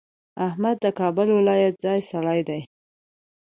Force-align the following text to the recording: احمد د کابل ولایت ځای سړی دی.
احمد 0.47 0.75
د 0.83 0.87
کابل 0.99 1.27
ولایت 1.37 1.75
ځای 1.85 1.99
سړی 2.11 2.39
دی. 2.49 2.61